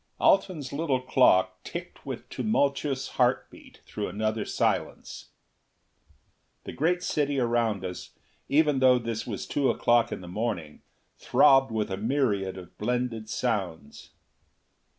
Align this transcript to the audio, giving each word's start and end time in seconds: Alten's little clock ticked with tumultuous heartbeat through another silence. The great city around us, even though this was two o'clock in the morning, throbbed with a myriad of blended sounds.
Alten's 0.19 0.73
little 0.73 0.99
clock 0.99 1.63
ticked 1.63 2.07
with 2.07 2.27
tumultuous 2.29 3.07
heartbeat 3.07 3.81
through 3.85 4.07
another 4.07 4.45
silence. 4.45 5.29
The 6.63 6.73
great 6.73 7.03
city 7.03 7.37
around 7.39 7.85
us, 7.85 8.09
even 8.49 8.79
though 8.79 8.97
this 8.97 9.27
was 9.27 9.45
two 9.45 9.69
o'clock 9.69 10.11
in 10.11 10.21
the 10.21 10.27
morning, 10.27 10.81
throbbed 11.19 11.71
with 11.71 11.91
a 11.91 11.97
myriad 11.97 12.57
of 12.57 12.75
blended 12.79 13.29
sounds. 13.29 14.09